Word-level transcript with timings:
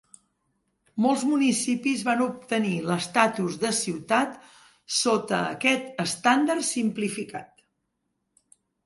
Molts 1.05 1.25
municipis 1.33 1.99
van 2.07 2.23
obtenir 2.27 2.71
l"estatus 2.85 3.57
de 3.65 3.71
ciutat 3.81 4.39
sota 5.01 5.43
aquest 5.51 6.03
estàndard 6.05 6.67
simplificat. 6.71 7.63